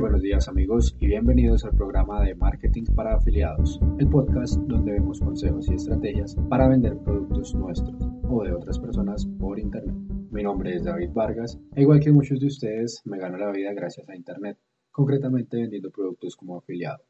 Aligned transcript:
buenos 0.00 0.22
días 0.22 0.48
amigos 0.48 0.96
y 0.98 1.08
bienvenidos 1.08 1.62
al 1.66 1.74
programa 1.74 2.24
de 2.24 2.34
Marketing 2.34 2.84
para 2.94 3.16
Afiliados, 3.16 3.78
el 3.98 4.08
podcast 4.08 4.54
donde 4.60 4.92
vemos 4.92 5.20
consejos 5.20 5.68
y 5.68 5.74
estrategias 5.74 6.36
para 6.48 6.68
vender 6.68 6.96
productos 7.04 7.54
nuestros 7.54 8.08
o 8.26 8.42
de 8.42 8.54
otras 8.54 8.78
personas 8.78 9.26
por 9.38 9.58
Internet. 9.58 9.94
Mi 10.30 10.42
nombre 10.42 10.74
es 10.74 10.84
David 10.84 11.10
Vargas 11.12 11.60
e 11.76 11.82
igual 11.82 12.00
que 12.00 12.12
muchos 12.12 12.40
de 12.40 12.46
ustedes 12.46 13.02
me 13.04 13.18
gano 13.18 13.36
la 13.36 13.52
vida 13.52 13.74
gracias 13.74 14.08
a 14.08 14.16
Internet, 14.16 14.58
concretamente 14.90 15.58
vendiendo 15.58 15.90
productos 15.90 16.34
como 16.34 16.56
afiliado. 16.56 17.04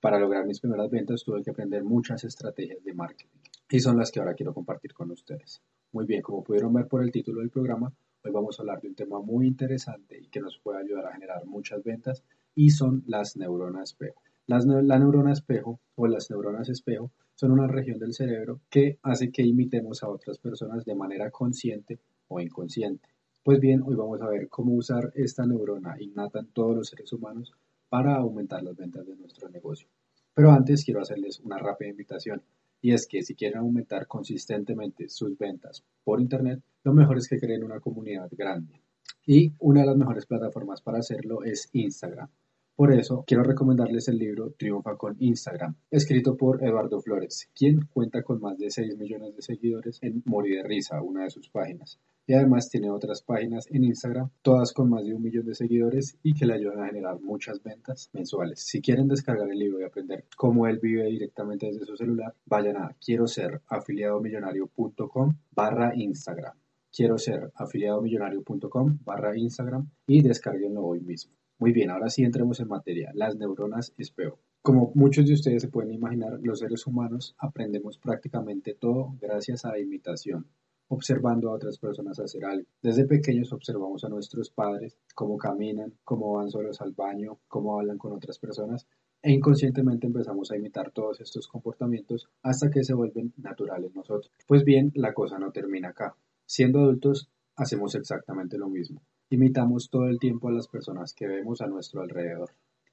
Para 0.00 0.18
lograr 0.18 0.46
mis 0.46 0.58
primeras 0.58 0.90
ventas 0.90 1.22
tuve 1.22 1.44
que 1.44 1.50
aprender 1.50 1.84
muchas 1.84 2.24
estrategias 2.24 2.82
de 2.82 2.92
marketing 2.92 3.38
y 3.70 3.78
son 3.78 3.98
las 3.98 4.10
que 4.10 4.18
ahora 4.18 4.34
quiero 4.34 4.52
compartir 4.52 4.94
con 4.94 5.12
ustedes. 5.12 5.62
Muy 5.92 6.06
bien, 6.06 6.22
como 6.22 6.42
pudieron 6.42 6.72
ver 6.72 6.88
por 6.88 7.04
el 7.04 7.12
título 7.12 7.38
del 7.38 7.50
programa, 7.50 7.94
Hoy 8.26 8.32
vamos 8.32 8.58
a 8.58 8.62
hablar 8.62 8.80
de 8.80 8.88
un 8.88 8.96
tema 8.96 9.20
muy 9.20 9.46
interesante 9.46 10.18
y 10.18 10.26
que 10.26 10.40
nos 10.40 10.58
puede 10.58 10.80
ayudar 10.80 11.06
a 11.06 11.12
generar 11.12 11.46
muchas 11.46 11.84
ventas 11.84 12.24
y 12.56 12.70
son 12.70 13.04
las 13.06 13.36
neuronas 13.36 13.90
espejo. 13.90 14.20
Las, 14.48 14.66
la 14.66 14.98
neurona 14.98 15.30
espejo 15.30 15.78
o 15.94 16.08
las 16.08 16.28
neuronas 16.28 16.68
espejo 16.68 17.12
son 17.36 17.52
una 17.52 17.68
región 17.68 18.00
del 18.00 18.14
cerebro 18.14 18.62
que 18.68 18.98
hace 19.02 19.30
que 19.30 19.42
imitemos 19.42 20.02
a 20.02 20.08
otras 20.08 20.38
personas 20.38 20.84
de 20.84 20.96
manera 20.96 21.30
consciente 21.30 22.00
o 22.26 22.40
inconsciente. 22.40 23.08
Pues 23.44 23.60
bien, 23.60 23.84
hoy 23.86 23.94
vamos 23.94 24.20
a 24.20 24.28
ver 24.28 24.48
cómo 24.48 24.74
usar 24.74 25.12
esta 25.14 25.46
neurona 25.46 25.94
innata 26.00 26.40
en 26.40 26.48
todos 26.48 26.74
los 26.74 26.88
seres 26.88 27.12
humanos 27.12 27.54
para 27.88 28.16
aumentar 28.16 28.60
las 28.64 28.74
ventas 28.76 29.06
de 29.06 29.14
nuestro 29.14 29.48
negocio. 29.50 29.86
Pero 30.34 30.50
antes 30.50 30.84
quiero 30.84 31.00
hacerles 31.00 31.38
una 31.38 31.58
rápida 31.58 31.90
invitación 31.90 32.42
y 32.86 32.92
es 32.92 33.08
que 33.08 33.20
si 33.24 33.34
quieren 33.34 33.58
aumentar 33.58 34.06
consistentemente 34.06 35.08
sus 35.08 35.36
ventas 35.36 35.82
por 36.04 36.20
Internet, 36.20 36.62
lo 36.84 36.94
mejor 36.94 37.18
es 37.18 37.26
que 37.26 37.40
creen 37.40 37.64
una 37.64 37.80
comunidad 37.80 38.28
grande. 38.30 38.80
Y 39.26 39.52
una 39.58 39.80
de 39.80 39.86
las 39.88 39.96
mejores 39.96 40.24
plataformas 40.24 40.82
para 40.82 40.98
hacerlo 40.98 41.42
es 41.42 41.68
Instagram. 41.72 42.28
Por 42.76 42.92
eso 42.92 43.24
quiero 43.26 43.42
recomendarles 43.42 44.06
el 44.08 44.18
libro 44.18 44.50
Triunfa 44.50 44.98
con 44.98 45.16
Instagram, 45.18 45.76
escrito 45.90 46.36
por 46.36 46.62
Eduardo 46.62 47.00
Flores, 47.00 47.48
quien 47.54 47.86
cuenta 47.86 48.22
con 48.22 48.38
más 48.38 48.58
de 48.58 48.70
6 48.70 48.98
millones 48.98 49.34
de 49.34 49.40
seguidores 49.40 49.98
en 50.02 50.22
Mori 50.26 50.54
de 50.54 50.62
Risa, 50.62 51.00
una 51.00 51.24
de 51.24 51.30
sus 51.30 51.48
páginas. 51.48 51.98
Y 52.26 52.34
además 52.34 52.68
tiene 52.68 52.90
otras 52.90 53.22
páginas 53.22 53.66
en 53.70 53.84
Instagram, 53.84 54.28
todas 54.42 54.74
con 54.74 54.90
más 54.90 55.06
de 55.06 55.14
un 55.14 55.22
millón 55.22 55.46
de 55.46 55.54
seguidores 55.54 56.18
y 56.22 56.34
que 56.34 56.44
le 56.44 56.52
ayudan 56.52 56.82
a 56.82 56.88
generar 56.88 57.18
muchas 57.18 57.62
ventas 57.62 58.10
mensuales. 58.12 58.60
Si 58.60 58.82
quieren 58.82 59.08
descargar 59.08 59.50
el 59.50 59.58
libro 59.58 59.80
y 59.80 59.84
aprender 59.84 60.26
cómo 60.36 60.66
él 60.66 60.78
vive 60.78 61.06
directamente 61.06 61.68
desde 61.68 61.86
su 61.86 61.96
celular, 61.96 62.34
vayan 62.44 62.76
a 62.76 62.94
quiero 63.02 63.26
ser 63.26 63.62
afiliadomillonario.com 63.68 65.34
barra 65.52 65.92
Instagram. 65.96 66.58
Quiero 66.92 67.16
ser 67.16 67.52
afiliadomillonario.com 67.54 68.98
barra 69.02 69.34
Instagram 69.34 69.88
y 70.06 70.20
descarguenlo 70.20 70.84
hoy 70.84 71.00
mismo. 71.00 71.32
Muy 71.58 71.72
bien, 71.72 71.90
ahora 71.90 72.10
sí 72.10 72.22
entremos 72.22 72.60
en 72.60 72.68
materia. 72.68 73.10
Las 73.14 73.36
neuronas 73.36 73.94
espejo. 73.96 74.38
Como 74.60 74.92
muchos 74.94 75.26
de 75.26 75.32
ustedes 75.32 75.62
se 75.62 75.68
pueden 75.68 75.94
imaginar, 75.94 76.38
los 76.42 76.58
seres 76.58 76.86
humanos 76.86 77.34
aprendemos 77.38 77.98
prácticamente 77.98 78.74
todo 78.74 79.16
gracias 79.20 79.64
a 79.64 79.70
la 79.70 79.78
imitación, 79.78 80.46
observando 80.88 81.48
a 81.48 81.54
otras 81.54 81.78
personas 81.78 82.18
hacer 82.18 82.44
algo. 82.44 82.66
Desde 82.82 83.06
pequeños 83.06 83.54
observamos 83.54 84.04
a 84.04 84.10
nuestros 84.10 84.50
padres, 84.50 84.98
cómo 85.14 85.38
caminan, 85.38 85.94
cómo 86.04 86.34
van 86.34 86.50
solos 86.50 86.82
al 86.82 86.92
baño, 86.92 87.38
cómo 87.48 87.78
hablan 87.78 87.96
con 87.96 88.12
otras 88.12 88.38
personas, 88.38 88.86
e 89.22 89.32
inconscientemente 89.32 90.06
empezamos 90.06 90.50
a 90.50 90.56
imitar 90.56 90.90
todos 90.90 91.20
estos 91.20 91.48
comportamientos 91.48 92.28
hasta 92.42 92.68
que 92.68 92.84
se 92.84 92.92
vuelven 92.92 93.32
naturales 93.38 93.94
nosotros. 93.94 94.30
Pues 94.46 94.62
bien, 94.62 94.92
la 94.94 95.14
cosa 95.14 95.38
no 95.38 95.52
termina 95.52 95.88
acá. 95.88 96.16
Siendo 96.44 96.80
adultos, 96.80 97.30
hacemos 97.56 97.94
exactamente 97.94 98.58
lo 98.58 98.68
mismo. 98.68 99.00
Imitamos 99.28 99.90
todo 99.90 100.06
el 100.06 100.20
tiempo 100.20 100.48
a 100.48 100.52
las 100.52 100.68
personas 100.68 101.12
que 101.12 101.26
vemos 101.26 101.60
a 101.60 101.66
nuestro 101.66 102.00
alrededor. 102.00 102.50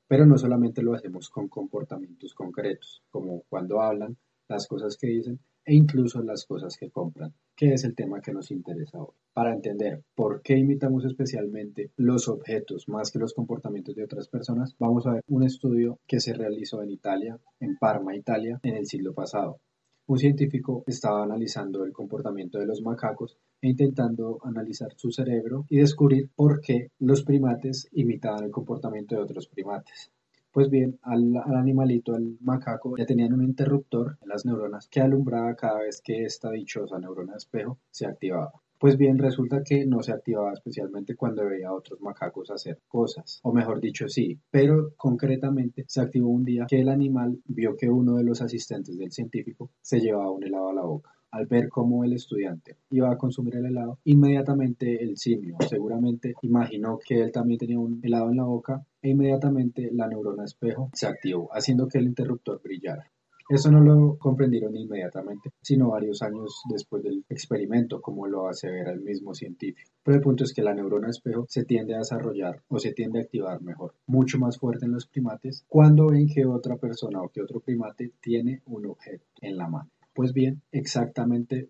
Pero 0.08 0.26
no 0.26 0.38
solamente 0.38 0.82
lo 0.82 0.96
hacemos 0.96 1.30
con 1.30 1.48
comportamientos 1.48 2.34
concretos, 2.34 3.04
como 3.12 3.44
cuando 3.50 3.82
hablan, 3.82 4.18
las 4.48 4.68
cosas 4.68 4.98
que 4.98 5.08
dicen 5.08 5.40
e 5.66 5.76
incluso 5.76 6.22
las 6.22 6.46
cosas 6.46 6.76
que 6.76 6.90
compran, 6.90 7.34
que 7.56 7.74
es 7.74 7.84
el 7.84 7.96
tema 7.96 8.20
que 8.20 8.34
nos 8.34 8.52
interesa 8.52 9.00
hoy. 9.00 9.14
Para 9.32 9.54
entender 9.54 10.04
por 10.16 10.42
qué 10.42 10.58
imitamos 10.58 11.06
especialmente 11.06 11.92
los 11.98 12.28
objetos 12.28 12.90
más 12.90 13.12
que 13.12 13.20
los 13.20 13.34
comportamientos 13.34 13.96
de 13.96 14.04
otras 14.04 14.28
personas, 14.28 14.76
vamos 14.80 15.06
a 15.06 15.14
ver 15.14 15.24
un 15.28 15.44
estudio 15.44 16.00
que 16.08 16.20
se 16.20 16.34
realizó 16.34 16.82
en 16.82 16.92
Italia, 16.92 17.40
en 17.60 17.78
Parma, 17.78 18.16
Italia, 18.16 18.60
en 18.64 18.76
el 18.76 18.88
siglo 18.88 19.14
pasado. 19.14 19.60
Un 20.06 20.18
científico 20.18 20.84
estaba 20.86 21.24
analizando 21.24 21.86
el 21.86 21.94
comportamiento 21.94 22.60
de 22.60 22.66
los 22.66 22.82
macacos 22.82 23.38
intentando 23.68 24.40
analizar 24.44 24.94
su 24.96 25.12
cerebro 25.12 25.66
y 25.70 25.78
descubrir 25.78 26.30
por 26.36 26.62
qué 26.62 26.92
los 27.00 27.24
primates 27.24 27.88
imitaban 27.92 28.44
el 28.44 28.52
comportamiento 28.52 29.16
de 29.16 29.22
otros 29.22 29.48
primates. 29.48 30.12
Pues 30.54 30.70
bien, 30.70 31.00
al, 31.02 31.36
animalito, 31.36 32.14
al 32.14 32.38
macaco, 32.42 32.96
ya 32.96 33.08
tenían 33.08 33.34
un 33.34 33.44
interruptor 33.44 34.20
en 34.22 34.30
las 34.30 34.46
neuronas 34.46 34.88
que 34.88 35.02
alumbraba 35.02 35.56
cada 35.56 35.80
vez 35.80 36.00
que 36.00 36.26
esta 36.26 36.52
dichosa 36.52 37.00
neurona 37.00 37.38
espejo 37.38 37.80
se 37.90 38.06
activaba. 38.06 38.52
Pues 38.78 38.98
bien, 38.98 39.18
resulta 39.18 39.64
que 39.64 39.86
no 39.88 40.04
se 40.04 40.12
activaba 40.12 40.54
especialmente 40.54 41.16
cuando 41.16 41.44
veía 41.46 41.70
a 41.70 41.74
otros 41.74 42.02
macacos 42.02 42.52
hacer 42.52 42.82
cosas, 42.88 43.40
o 43.42 43.52
mejor 43.52 43.80
dicho, 43.80 44.08
sí, 44.08 44.38
pero 44.52 44.94
concretamente 44.96 45.86
se 45.88 46.02
activó 46.02 46.30
un 46.30 46.44
día 46.44 46.66
que 46.68 46.82
el 46.82 46.90
animal 46.90 47.42
vio 47.46 47.76
que 47.76 47.90
uno 47.90 48.18
de 48.18 48.26
los 48.26 48.42
asistentes 48.42 48.96
del 48.96 49.12
científico 49.12 49.72
se 49.82 50.02
llevaba 50.02 50.30
un 50.30 50.44
helado 50.44 50.70
a 50.70 50.74
la 50.74 50.84
boca. 50.84 51.10
Al 51.34 51.48
ver 51.48 51.68
cómo 51.68 52.04
el 52.04 52.14
estudiante 52.14 52.78
iba 52.92 53.12
a 53.12 53.18
consumir 53.18 53.56
el 53.56 53.66
helado, 53.66 53.98
inmediatamente 54.04 55.04
el 55.04 55.18
simio 55.18 55.58
seguramente 55.68 56.36
imaginó 56.44 57.00
que 57.04 57.22
él 57.22 57.32
también 57.32 57.58
tenía 57.58 57.80
un 57.80 58.00
helado 58.04 58.30
en 58.30 58.38
la 58.38 58.44
boca 58.44 58.86
e 59.02 59.10
inmediatamente 59.10 59.90
la 59.92 60.08
neurona 60.08 60.44
espejo 60.44 60.92
se 60.94 61.08
activó, 61.08 61.50
haciendo 61.52 61.88
que 61.88 61.98
el 61.98 62.06
interruptor 62.06 62.62
brillara. 62.64 63.10
Eso 63.50 63.72
no 63.72 63.82
lo 63.82 64.16
comprendieron 64.20 64.76
inmediatamente, 64.78 65.50
sino 65.60 65.90
varios 65.90 66.22
años 66.22 66.62
después 66.70 67.02
del 67.02 67.26
experimento, 67.28 68.00
como 68.00 68.28
lo 68.28 68.48
hace 68.48 68.70
ver 68.70 68.90
el 68.90 69.02
mismo 69.02 69.34
científico. 69.34 69.90
Pero 70.04 70.18
el 70.18 70.24
punto 70.24 70.44
es 70.44 70.54
que 70.54 70.62
la 70.62 70.76
neurona 70.76 71.10
espejo 71.10 71.48
se 71.50 71.66
tiende 71.66 71.96
a 71.96 72.00
desarrollar 72.00 72.62
o 72.68 72.78
se 72.78 72.94
tiende 72.94 73.18
a 73.18 73.24
activar 73.24 73.60
mejor, 73.64 73.96
mucho 74.06 74.38
más 74.38 74.60
fuerte 74.60 74.86
en 74.86 74.92
los 74.92 75.08
primates, 75.08 75.66
cuando 75.68 76.06
ven 76.06 76.28
que 76.28 76.46
otra 76.46 76.78
persona 76.78 77.24
o 77.24 77.30
que 77.30 77.42
otro 77.42 77.60
primate 77.60 78.12
tiene 78.22 78.62
un 78.68 78.86
objeto 78.86 79.26
en 79.42 79.58
la 79.58 79.68
mano. 79.68 79.90
Pues 80.14 80.34
bien, 80.34 80.62
exactamente, 80.72 81.68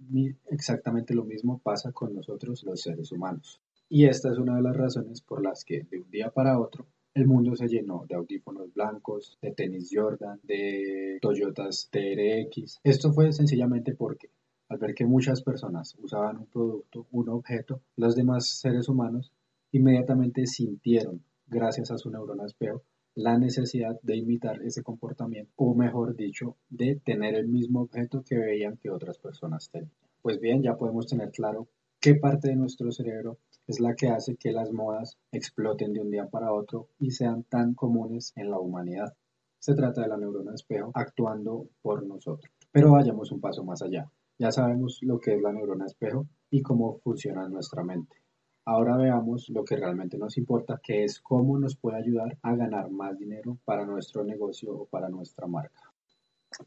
exactamente 0.50 1.14
lo 1.14 1.24
mismo 1.24 1.60
pasa 1.60 1.92
con 1.92 2.14
nosotros 2.14 2.64
los 2.64 2.82
seres 2.82 3.12
humanos. 3.12 3.62
Y 3.90 4.06
esta 4.06 4.32
es 4.32 4.38
una 4.38 4.56
de 4.56 4.62
las 4.64 4.76
razones 4.76 5.22
por 5.22 5.42
las 5.42 5.64
que 5.64 5.84
de 5.90 6.00
un 6.00 6.10
día 6.10 6.30
para 6.30 6.60
otro 6.60 6.86
el 7.14 7.28
mundo 7.28 7.56
se 7.56 7.68
llenó 7.68 8.06
de 8.08 8.16
audífonos 8.16 8.74
blancos, 8.74 9.38
de 9.42 9.52
tenis 9.52 9.90
Jordan, 9.92 10.40
de 10.44 11.20
Toyotas 11.22 11.90
TRX. 11.92 12.80
Esto 12.84 13.14
fue 13.14 13.32
sencillamente 13.32 13.94
porque 13.94 14.30
al 14.70 14.80
ver 14.80 14.96
que 14.96 15.06
muchas 15.06 15.44
personas 15.44 15.96
usaban 16.02 16.38
un 16.38 16.48
producto, 16.48 17.06
un 17.12 17.30
objeto, 17.30 17.82
los 17.98 18.16
demás 18.16 18.48
seres 18.48 18.90
humanos 18.90 19.32
inmediatamente 19.72 20.48
sintieron, 20.48 21.24
gracias 21.48 21.92
a 21.92 21.98
su 21.98 22.10
neurona 22.10 22.46
espejo, 22.46 22.82
la 23.16 23.38
necesidad 23.38 24.00
de 24.02 24.18
imitar 24.18 24.62
ese 24.64 24.82
comportamiento, 24.82 25.52
o 25.56 25.76
mejor 25.76 26.16
dicho, 26.16 26.58
de 26.70 27.00
tener 27.04 27.36
el 27.36 27.48
mismo 27.48 27.82
objeto 27.82 28.24
que 28.24 28.38
veían 28.38 28.78
que 28.78 28.90
otras 28.90 29.20
personas 29.20 29.70
tenían. 29.70 29.92
Pues 30.22 30.40
bien, 30.40 30.64
ya 30.64 30.76
podemos 30.78 31.06
tener 31.06 31.32
claro 31.32 31.68
qué 32.00 32.16
parte 32.16 32.50
de 32.50 32.56
nuestro 32.56 32.92
cerebro 32.92 33.38
es 33.68 33.80
la 33.80 33.96
que 33.96 34.10
hace 34.10 34.36
que 34.36 34.52
las 34.52 34.72
modas 34.72 35.18
exploten 35.32 35.94
de 35.94 36.02
un 36.02 36.10
día 36.10 36.28
para 36.28 36.54
otro 36.54 36.90
y 37.00 37.12
sean 37.12 37.44
tan 37.44 37.74
comunes 37.74 38.34
en 38.36 38.50
la 38.50 38.60
humanidad. 38.60 39.14
Se 39.60 39.76
trata 39.76 40.02
de 40.02 40.08
la 40.08 40.18
neurona 40.18 40.54
espejo 40.54 40.92
actuando 40.94 41.70
por 41.82 42.06
nosotros. 42.06 42.52
Pero 42.72 42.92
vayamos 42.92 43.32
un 43.32 43.40
paso 43.40 43.64
más 43.64 43.82
allá. 43.82 44.12
Ya 44.40 44.52
sabemos 44.52 45.00
lo 45.02 45.20
que 45.20 45.36
es 45.36 45.42
la 45.42 45.54
neurona 45.54 45.86
espejo 45.86 46.26
y 46.50 46.62
cómo 46.62 46.98
funciona 47.00 47.48
nuestra 47.48 47.84
mente. 47.84 48.23
Ahora 48.66 48.96
veamos 48.96 49.50
lo 49.50 49.66
que 49.66 49.76
realmente 49.76 50.18
nos 50.18 50.38
importa, 50.38 50.80
que 50.82 51.04
es 51.04 51.20
cómo 51.20 51.60
nos 51.60 51.76
puede 51.76 51.98
ayudar 51.98 52.38
a 52.42 52.56
ganar 52.56 52.90
más 52.90 53.20
dinero 53.20 53.58
para 53.66 53.86
nuestro 53.86 54.24
negocio 54.24 54.74
o 54.74 54.86
para 54.86 55.10
nuestra 55.10 55.48
marca. 55.48 55.92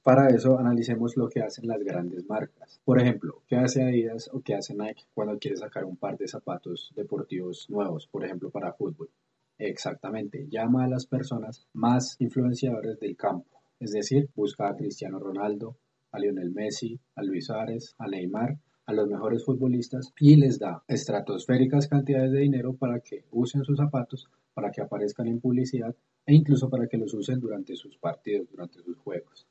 Para 0.02 0.28
eso 0.28 0.58
analicemos 0.58 1.16
lo 1.16 1.28
que 1.28 1.40
hacen 1.40 1.68
las 1.68 1.82
grandes 1.82 2.28
marcas. 2.28 2.80
Por 2.84 3.00
ejemplo, 3.00 3.42
¿qué 3.46 3.56
hace 3.56 3.82
Adidas 3.82 4.28
o 4.32 4.40
qué 4.40 4.54
hace 4.54 4.74
Nike 4.74 5.04
cuando 5.14 5.38
quiere 5.38 5.56
sacar 5.56 5.84
un 5.84 5.96
par 5.96 6.18
de 6.18 6.28
zapatos 6.28 6.92
deportivos 6.96 7.70
nuevos, 7.70 8.06
por 8.08 8.24
ejemplo, 8.24 8.50
para 8.50 8.72
fútbol? 8.72 9.08
Exactamente, 9.58 10.48
llama 10.50 10.84
a 10.84 10.88
las 10.88 11.06
personas 11.06 11.66
más 11.72 12.16
influenciadores 12.18 13.00
del 13.00 13.16
campo, 13.16 13.62
es 13.80 13.92
decir, 13.92 14.28
busca 14.34 14.68
a 14.68 14.76
Cristiano 14.76 15.18
Ronaldo, 15.18 15.76
a 16.12 16.18
Lionel 16.18 16.50
Messi, 16.50 16.98
a 17.14 17.22
Luis 17.22 17.46
Suárez, 17.46 17.94
a 17.98 18.06
Neymar, 18.06 18.58
a 18.86 18.92
los 18.92 19.08
mejores 19.08 19.44
futbolistas 19.44 20.12
y 20.18 20.36
les 20.36 20.58
da 20.58 20.82
estratosféricas 20.88 21.88
cantidades 21.88 22.32
de 22.32 22.40
dinero 22.40 22.74
para 22.74 23.00
que 23.00 23.24
usen 23.32 23.64
sus 23.64 23.76
zapatos, 23.76 24.28
para 24.54 24.70
que 24.70 24.80
aparezcan 24.80 25.26
en 25.26 25.40
publicidad 25.40 25.94
e 26.24 26.34
incluso 26.34 26.70
para 26.70 26.86
que 26.86 26.96
los 26.96 27.12
usen 27.12 27.40
durante 27.40 27.76
sus 27.76 27.98
partidos, 27.98 28.48
durante 28.50 28.80
sus 28.82 28.96
juegos. 28.98 29.46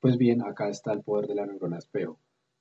Pues 0.00 0.16
bien, 0.16 0.42
acá 0.42 0.68
está 0.68 0.92
el 0.92 1.02
poder 1.02 1.28
de 1.28 1.34
la 1.34 1.46
neurona 1.46 1.78
espejo. 1.78 2.18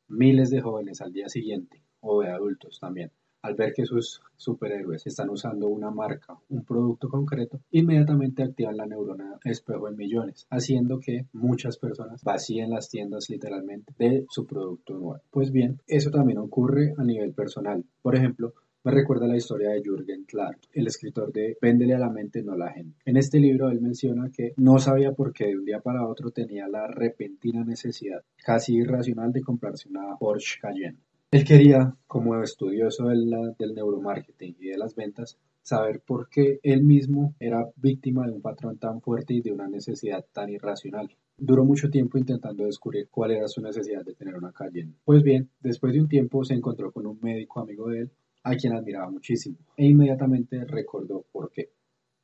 Miles 0.10 0.50
de 0.50 0.62
jóvenes 0.62 1.02
al 1.02 1.14
día 1.14 1.30
siguiente, 1.30 1.82
o 2.02 2.22
de 2.22 2.30
adultos 2.30 2.80
también, 2.80 3.12
Al 3.42 3.56
ver 3.56 3.74
que 3.74 3.86
sus 3.86 4.22
superhéroes 4.36 5.08
están 5.08 5.30
usando 5.30 5.68
una 5.68 5.92
marca, 5.92 6.38
un 6.50 6.64
producto 6.66 7.10
concreto, 7.10 7.60
inmediatamente 7.72 8.44
activan 8.44 8.78
la 8.78 8.86
neurona 8.86 9.40
espejo 9.44 9.88
en 9.88 9.96
millones, 9.96 10.46
haciendo 10.50 11.00
que 11.00 11.26
muchas 11.34 11.78
personas 11.78 12.24
vacíen 12.24 12.70
las 12.70 12.90
tiendas 12.90 13.30
literalmente 13.30 13.94
de 13.98 14.26
su 14.30 14.46
producto 14.46 14.94
nuevo. 14.94 15.22
Pues 15.32 15.52
bien, 15.52 15.80
eso 15.88 16.12
también 16.12 16.40
ocurre 16.40 16.94
a 16.98 17.04
nivel 17.04 17.34
personal. 17.34 17.84
Por 18.02 18.16
ejemplo, 18.16 18.54
me 18.82 18.92
recuerda 18.92 19.28
la 19.28 19.36
historia 19.36 19.72
de 19.72 19.82
Jürgen 19.82 20.24
Clark, 20.24 20.60
el 20.72 20.88
escritor 20.88 21.34
de 21.34 21.58
Véndele 21.62 21.96
a 21.96 22.00
la 22.00 22.10
mente, 22.10 22.42
no 22.42 22.54
a 22.54 22.58
la 22.58 22.72
gente. 22.72 22.98
En 23.04 23.18
este 23.18 23.38
libro 23.38 23.70
él 23.70 23.82
menciona 23.82 24.30
que 24.32 24.54
no 24.56 24.80
sabía 24.80 25.12
por 25.12 25.34
qué 25.34 25.48
de 25.48 25.58
un 25.58 25.66
día 25.66 25.82
para 25.82 26.08
otro 26.08 26.32
tenía 26.32 26.68
la 26.70 26.88
repentina 26.88 27.66
necesidad, 27.66 28.24
casi 28.38 28.76
irracional, 28.76 29.34
de 29.34 29.42
comprarse 29.42 29.90
una 29.90 30.16
Porsche 30.18 30.60
Cayenne. 30.62 30.98
Él 31.32 31.46
quería, 31.46 31.96
como 32.08 32.42
estudioso 32.42 33.08
del, 33.10 33.30
neuromarketing 33.76 34.56
y 34.60 34.70
de 34.70 34.78
las 34.80 34.96
ventas, 34.96 35.38
saber 35.62 36.02
por 36.02 36.28
qué 36.28 36.60
él 36.64 36.82
mismo 36.82 37.36
era 37.40 37.70
víctima 37.76 38.26
de 38.26 38.32
un 38.32 38.42
patrón 38.42 38.80
tan 38.80 39.00
fuerte 39.00 39.36
y 39.36 39.42
de 39.42 39.52
una 39.52 39.68
necesidad 39.68 40.26
tan 40.34 40.50
irracional. 40.50 41.16
Duró 41.38 41.66
mucho 41.66 41.92
tiempo 41.92 42.18
intentando 42.18 42.66
descubrir 42.66 43.10
cuál 43.12 43.30
era 43.32 43.48
su 43.48 43.62
necesidad 43.62 44.04
de 44.04 44.16
tener 44.16 44.36
una 44.36 44.52
Cayenne. 44.52 44.96
Pues 45.06 45.22
bien, 45.22 45.52
después 45.60 45.94
de 45.94 46.02
un 46.02 46.08
tiempo 46.08 46.44
se 46.44 46.56
encontró 46.56 46.92
con 46.92 47.06
un 47.06 47.20
médico 47.22 47.60
amigo 47.60 47.90
de 47.90 48.00
él 48.00 48.12
a 48.42 48.56
quien 48.56 48.74
admiraba 48.74 49.12
muchísimo, 49.12 49.58
e 49.78 49.86
inmediatamente 49.86 50.66
recordó 50.66 51.26
por 51.32 51.52
qué. 51.52 51.70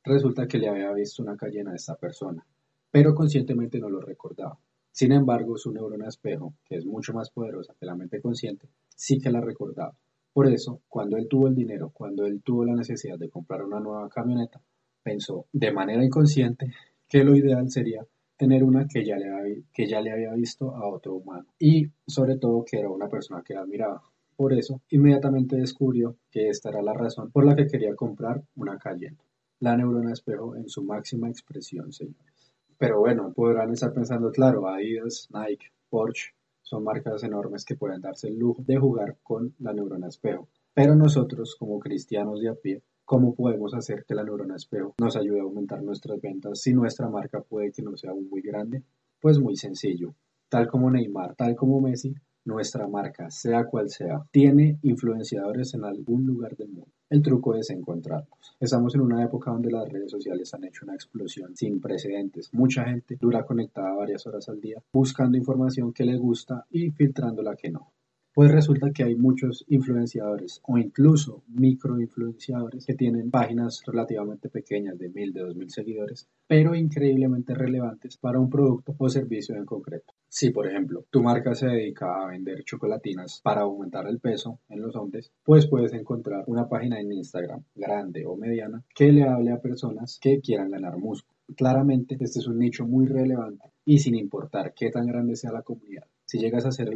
Resulta 0.02 0.48
que 0.48 0.58
le 0.58 0.68
había 0.68 0.92
visto 0.92 1.22
una 1.22 1.36
cayena 1.36 1.70
a 1.70 1.76
esta 1.76 1.94
persona, 1.94 2.44
pero 2.90 3.14
conscientemente 3.14 3.78
no 3.78 3.88
lo 3.88 4.00
recordaba. 4.00 4.58
Sin 4.96 5.12
embargo, 5.12 5.58
su 5.58 5.72
neurona 5.72 6.08
espejo, 6.08 6.54
que 6.64 6.76
es 6.76 6.86
mucho 6.86 7.12
más 7.12 7.28
poderosa 7.28 7.74
que 7.78 7.84
la 7.84 7.94
mente 7.94 8.18
consciente, 8.18 8.66
sí 8.94 9.20
que 9.20 9.30
la 9.30 9.42
recordaba. 9.42 9.94
Por 10.32 10.46
eso, 10.46 10.80
cuando 10.88 11.18
él 11.18 11.28
tuvo 11.28 11.48
el 11.48 11.54
dinero, 11.54 11.90
cuando 11.92 12.24
él 12.24 12.40
tuvo 12.42 12.64
la 12.64 12.74
necesidad 12.74 13.18
de 13.18 13.28
comprar 13.28 13.62
una 13.62 13.78
nueva 13.78 14.08
camioneta, 14.08 14.58
pensó 15.02 15.44
de 15.52 15.70
manera 15.70 16.02
inconsciente 16.02 16.72
que 17.06 17.24
lo 17.24 17.36
ideal 17.36 17.70
sería 17.70 18.06
tener 18.38 18.64
una 18.64 18.88
que 18.88 19.04
ya 19.04 19.18
le 19.18 20.10
había, 20.10 20.32
visto 20.32 20.74
a 20.74 20.88
otro 20.88 21.16
humano 21.16 21.44
y 21.58 21.90
sobre 22.06 22.38
todo 22.38 22.64
que 22.64 22.78
era 22.78 22.88
una 22.88 23.10
persona 23.10 23.42
que 23.42 23.54
admiraba. 23.54 24.02
Por 24.34 24.54
eso, 24.54 24.80
inmediatamente 24.88 25.56
descubrió 25.56 26.16
que 26.30 26.48
esta 26.48 26.70
era 26.70 26.80
la 26.80 26.94
razón 26.94 27.30
por 27.30 27.44
la 27.44 27.54
que 27.54 27.66
quería 27.66 27.94
comprar 27.94 28.42
una 28.54 28.78
Cayenne. 28.78 29.18
La 29.60 29.76
neurona 29.76 30.14
espejo 30.14 30.56
en 30.56 30.70
su 30.70 30.82
máxima 30.82 31.28
expresión, 31.28 31.92
señores. 31.92 32.35
Pero 32.78 33.00
bueno, 33.00 33.32
podrán 33.32 33.72
estar 33.72 33.92
pensando, 33.92 34.30
claro, 34.30 34.68
Adidas, 34.68 35.28
Nike, 35.32 35.72
Porsche 35.88 36.34
son 36.62 36.82
marcas 36.82 37.22
enormes 37.22 37.64
que 37.64 37.76
pueden 37.76 38.00
darse 38.00 38.26
el 38.26 38.38
lujo 38.38 38.62
de 38.66 38.76
jugar 38.76 39.18
con 39.22 39.54
la 39.60 39.72
neurona 39.72 40.08
espejo. 40.08 40.48
Pero 40.74 40.96
nosotros, 40.96 41.54
como 41.56 41.78
cristianos 41.78 42.40
de 42.40 42.48
a 42.48 42.54
pie, 42.54 42.82
¿cómo 43.04 43.34
podemos 43.34 43.72
hacer 43.72 44.04
que 44.04 44.16
la 44.16 44.24
neurona 44.24 44.56
espejo 44.56 44.94
nos 44.98 45.16
ayude 45.16 45.38
a 45.38 45.44
aumentar 45.44 45.82
nuestras 45.82 46.20
ventas 46.20 46.60
si 46.60 46.74
nuestra 46.74 47.08
marca 47.08 47.40
puede 47.40 47.70
que 47.70 47.82
no 47.82 47.96
sea 47.96 48.12
muy 48.14 48.42
grande? 48.42 48.82
Pues 49.20 49.38
muy 49.38 49.56
sencillo. 49.56 50.14
Tal 50.48 50.66
como 50.66 50.90
Neymar, 50.90 51.36
tal 51.36 51.54
como 51.54 51.80
Messi, 51.80 52.14
nuestra 52.46 52.88
marca, 52.88 53.30
sea 53.30 53.64
cual 53.64 53.90
sea, 53.90 54.24
tiene 54.30 54.78
influenciadores 54.82 55.74
en 55.74 55.84
algún 55.84 56.26
lugar 56.26 56.56
del 56.56 56.68
mundo. 56.68 56.90
El 57.10 57.22
truco 57.22 57.54
es 57.54 57.70
encontrarlos. 57.70 58.56
Estamos 58.58 58.94
en 58.94 59.02
una 59.02 59.22
época 59.22 59.50
donde 59.50 59.70
las 59.70 59.88
redes 59.88 60.10
sociales 60.10 60.52
han 60.54 60.64
hecho 60.64 60.84
una 60.84 60.94
explosión 60.94 61.54
sin 61.54 61.80
precedentes. 61.80 62.52
Mucha 62.52 62.84
gente 62.84 63.16
dura 63.20 63.44
conectada 63.44 63.94
varias 63.94 64.26
horas 64.26 64.48
al 64.48 64.60
día 64.60 64.82
buscando 64.92 65.36
información 65.36 65.92
que 65.92 66.04
le 66.04 66.16
gusta 66.16 66.66
y 66.70 66.90
filtrando 66.90 67.42
la 67.42 67.54
que 67.54 67.70
no. 67.70 67.92
Pues 68.36 68.52
resulta 68.52 68.90
que 68.90 69.02
hay 69.02 69.14
muchos 69.16 69.64
influenciadores 69.66 70.60
o 70.64 70.76
incluso 70.76 71.42
microinfluenciadores 71.48 72.84
que 72.84 72.92
tienen 72.92 73.30
páginas 73.30 73.82
relativamente 73.86 74.50
pequeñas 74.50 74.98
de 74.98 75.08
mil, 75.08 75.32
de 75.32 75.40
dos 75.40 75.56
mil 75.56 75.70
seguidores, 75.70 76.28
pero 76.46 76.74
increíblemente 76.74 77.54
relevantes 77.54 78.18
para 78.18 78.38
un 78.38 78.50
producto 78.50 78.94
o 78.98 79.08
servicio 79.08 79.56
en 79.56 79.64
concreto. 79.64 80.12
Si, 80.28 80.50
por 80.50 80.66
ejemplo, 80.66 81.06
tu 81.08 81.22
marca 81.22 81.54
se 81.54 81.68
dedica 81.68 82.14
a 82.14 82.26
vender 82.26 82.62
chocolatinas 82.62 83.40
para 83.42 83.62
aumentar 83.62 84.06
el 84.06 84.20
peso 84.20 84.60
en 84.68 84.82
los 84.82 84.94
hombres, 84.96 85.32
pues 85.42 85.66
puedes 85.66 85.94
encontrar 85.94 86.44
una 86.46 86.68
página 86.68 87.00
en 87.00 87.12
Instagram 87.12 87.62
grande 87.74 88.26
o 88.26 88.36
mediana 88.36 88.84
que 88.94 89.12
le 89.12 89.22
hable 89.22 89.50
a 89.52 89.62
personas 89.62 90.18
que 90.20 90.40
quieran 90.40 90.72
ganar 90.72 90.98
músculo. 90.98 91.38
Claramente, 91.56 92.18
este 92.20 92.40
es 92.40 92.46
un 92.46 92.58
nicho 92.58 92.84
muy 92.86 93.06
relevante 93.06 93.72
y 93.86 93.98
sin 93.98 94.14
importar 94.14 94.74
qué 94.74 94.90
tan 94.90 95.06
grande 95.06 95.36
sea 95.36 95.52
la 95.52 95.62
comunidad, 95.62 96.04
si 96.26 96.38
llegas 96.38 96.66
a 96.66 96.68
hacer 96.68 96.90